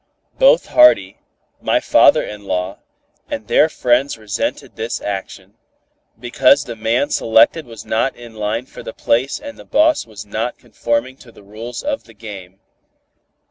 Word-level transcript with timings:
Both 0.39 0.65
Hardy, 0.65 1.19
my 1.61 1.79
father 1.79 2.23
in 2.23 2.45
law, 2.45 2.79
and 3.29 3.45
their 3.47 3.69
friends 3.69 4.17
resented 4.17 4.75
this 4.75 4.99
action, 4.99 5.53
because 6.19 6.63
the 6.63 6.75
man 6.75 7.11
selected 7.11 7.67
was 7.67 7.85
not 7.85 8.15
in 8.15 8.33
line 8.33 8.65
for 8.65 8.81
the 8.81 8.93
place 8.93 9.39
and 9.39 9.59
the 9.59 9.63
boss 9.63 10.07
was 10.07 10.25
not 10.25 10.57
conforming 10.57 11.17
to 11.17 11.31
the 11.31 11.43
rules 11.43 11.83
of 11.83 12.05
the 12.05 12.15
game. 12.15 12.61